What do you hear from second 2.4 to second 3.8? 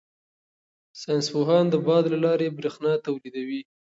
بریښنا تولیدوي.